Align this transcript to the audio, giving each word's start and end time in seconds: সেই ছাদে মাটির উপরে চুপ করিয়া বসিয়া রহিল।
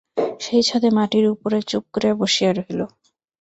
সেই 0.39 0.63
ছাদে 0.67 0.89
মাটির 0.97 1.25
উপরে 1.33 1.57
চুপ 1.69 1.83
করিয়া 1.93 2.13
বসিয়া 2.21 2.51
রহিল। 2.51 2.81